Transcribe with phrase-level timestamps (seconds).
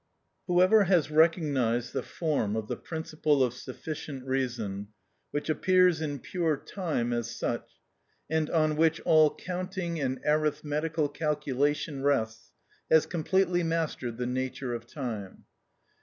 [0.47, 4.87] Whoever has recognised the form of the principle of sufficient reason,
[5.29, 7.69] which appears in pure time as such,
[8.27, 12.51] and on which all counting and arithmetical calculation rests,
[12.89, 15.43] has completely mastered the nature of time.